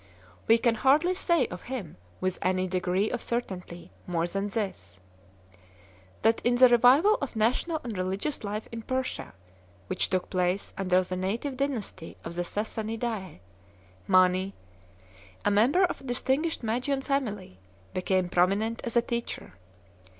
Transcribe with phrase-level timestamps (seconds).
[0.47, 4.99] We can hardly say of him with any degree of certainty more than this:
[6.23, 9.35] that in the revival of national and religious life in Persia
[9.85, 13.41] which took place under the native dynasty of the Sas sanidae,
[14.07, 14.55] Mani,
[15.45, 17.59] a member of a distinguished Magian family,
[17.93, 19.53] became prominent as a teacher.